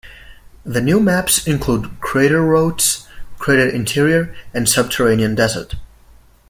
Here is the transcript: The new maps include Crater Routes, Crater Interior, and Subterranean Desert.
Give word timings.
The 0.63 0.81
new 0.81 0.99
maps 0.99 1.45
include 1.45 1.99
Crater 1.99 2.41
Routes, 2.41 3.05
Crater 3.37 3.69
Interior, 3.69 4.35
and 4.51 4.67
Subterranean 4.67 5.35
Desert. 5.35 5.75